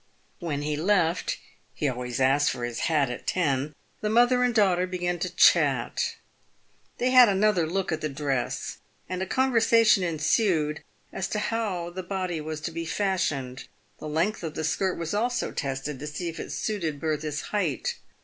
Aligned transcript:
"When 0.39 0.63
he 0.63 0.75
left— 0.75 1.37
he 1.75 1.87
always 1.87 2.19
asked 2.19 2.49
for 2.49 2.63
his 2.65 2.79
hat 2.89 3.11
at 3.11 3.27
ten— 3.27 3.75
the 4.01 4.09
mother 4.09 4.43
and 4.43 4.51
daughter 4.51 4.87
began 4.87 5.19
to 5.19 5.29
chat. 5.35 6.15
They 6.97 7.11
had 7.11 7.29
another 7.29 7.67
look 7.67 7.91
at 7.91 8.01
the 8.01 8.09
dress, 8.09 8.79
and 9.07 9.21
a 9.21 9.27
conversation 9.27 10.01
ensued 10.03 10.81
as 11.13 11.27
to 11.27 11.37
how 11.37 11.91
the 11.91 12.01
body 12.01 12.41
was 12.41 12.61
to 12.61 12.71
be 12.71 12.83
fashioned. 12.83 13.67
The 13.99 14.09
length 14.09 14.41
of 14.41 14.55
the 14.55 14.63
skirt 14.63 14.95
was 14.97 15.13
also 15.13 15.51
tested 15.51 15.99
to 15.99 16.07
see 16.07 16.29
if 16.29 16.39
it 16.39 16.51
suited 16.51 16.99
Bertha's 16.99 17.39
height. 17.53 17.99